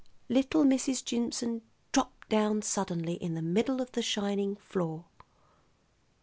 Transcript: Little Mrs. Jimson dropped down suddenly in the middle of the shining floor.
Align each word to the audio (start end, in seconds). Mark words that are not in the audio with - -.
Little 0.29 0.63
Mrs. 0.63 1.05
Jimson 1.05 1.61
dropped 1.91 2.27
down 2.27 2.63
suddenly 2.63 3.13
in 3.13 3.35
the 3.35 3.41
middle 3.43 3.79
of 3.79 3.91
the 3.91 4.01
shining 4.01 4.55
floor. 4.55 5.05